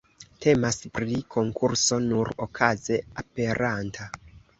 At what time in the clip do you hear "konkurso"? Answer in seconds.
1.35-1.99